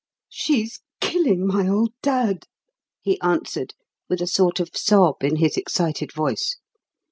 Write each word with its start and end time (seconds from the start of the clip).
"She's 0.31 0.79
killing 0.99 1.45
my 1.45 1.67
old 1.67 1.93
dad!" 2.01 2.47
he 3.01 3.21
answered, 3.21 3.75
with 4.09 4.19
a 4.19 4.25
sort 4.25 4.59
of 4.59 4.71
sob 4.75 5.23
in 5.23 5.35
his 5.35 5.57
excited 5.57 6.11
voice. 6.11 6.55